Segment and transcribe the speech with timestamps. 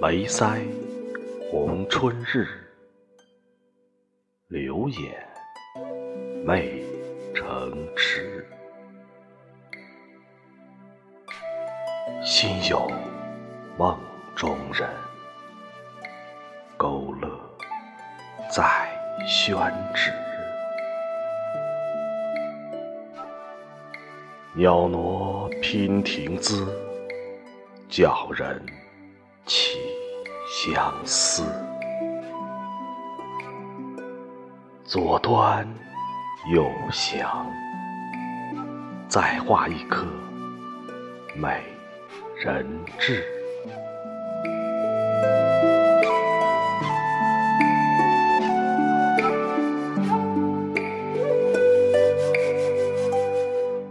[0.00, 0.62] 眉腮
[1.50, 2.46] 红春日，
[4.46, 5.28] 柳眼
[6.46, 6.82] 媚
[7.34, 8.46] 成痴。
[12.24, 12.90] 心有
[13.76, 13.98] 梦
[14.34, 14.88] 中人，
[16.76, 17.28] 勾勒
[18.50, 18.64] 在
[19.26, 19.56] 宣
[19.94, 20.12] 纸。
[24.54, 24.98] 袅娜
[25.62, 26.66] 娉婷姿，
[27.88, 28.60] 叫人
[29.46, 29.78] 起
[30.48, 31.44] 相思。
[34.84, 35.68] 左端
[36.52, 37.46] 右想，
[39.08, 40.06] 再画一颗
[41.36, 41.62] 美
[42.40, 42.64] 人
[43.00, 43.24] 质。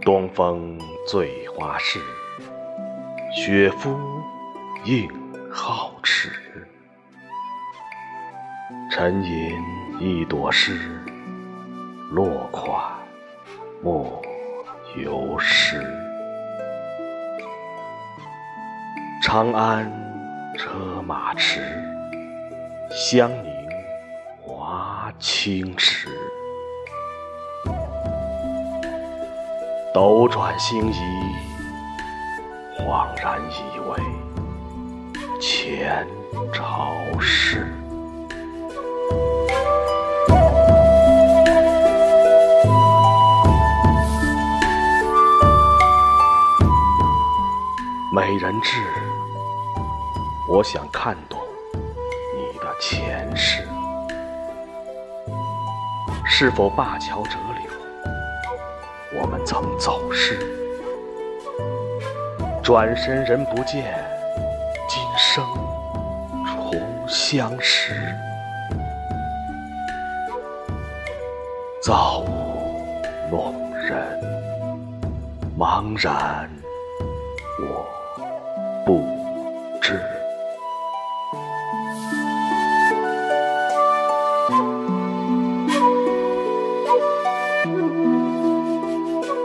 [0.00, 2.00] 东风醉花市，
[3.34, 3.94] 雪肤
[4.84, 5.06] 映
[5.52, 6.30] 皓齿。
[8.90, 9.52] 沉吟
[10.00, 10.80] 一朵诗，
[12.12, 12.96] 落款
[13.82, 14.22] 莫
[14.96, 16.07] 由诗。
[19.30, 19.84] 长安
[20.56, 21.60] 车马迟，
[22.90, 23.52] 香凝
[24.40, 26.08] 华清池。
[29.92, 30.98] 斗转星移，
[32.78, 36.08] 恍然以为前
[36.50, 37.66] 朝事。
[48.10, 48.82] 美人痣，
[50.50, 51.38] 我想看懂
[52.34, 53.68] 你的前世，
[56.24, 57.36] 是否灞桥折
[59.12, 59.20] 柳？
[59.20, 60.38] 我们曾走失，
[62.62, 63.94] 转身人不见，
[64.88, 65.44] 今生
[66.46, 67.94] 重相识。
[71.82, 74.18] 造物弄人，
[75.58, 76.50] 茫然
[77.60, 77.84] 我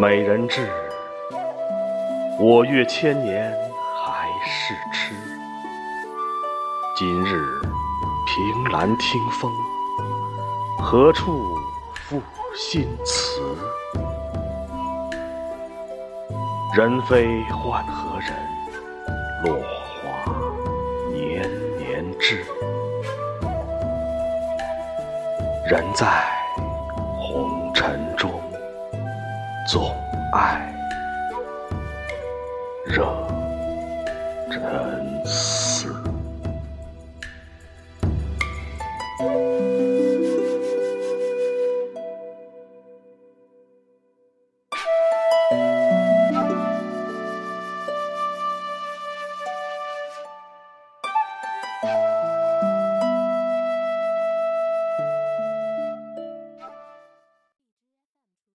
[0.00, 0.70] 美人痣，
[2.38, 3.52] 我阅千年
[3.96, 5.12] 还是痴。
[6.96, 7.42] 今日
[8.24, 9.52] 凭栏听风，
[10.78, 11.58] 何处
[11.94, 12.22] 复
[12.54, 13.40] 新词？
[16.76, 18.32] 人非换何人？
[19.46, 20.32] 落花
[21.12, 21.42] 年
[21.76, 22.44] 年知。
[25.66, 26.06] 人在
[30.30, 30.60] 爱、
[32.84, 33.06] 热、
[34.50, 35.94] 沉思。